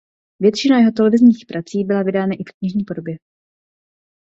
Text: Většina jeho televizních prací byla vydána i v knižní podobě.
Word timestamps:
Většina 0.39 0.79
jeho 0.79 0.91
televizních 0.91 1.45
prací 1.45 1.83
byla 1.83 2.03
vydána 2.03 2.33
i 2.33 2.43
v 2.43 2.57
knižní 2.59 2.83
podobě. 2.83 3.17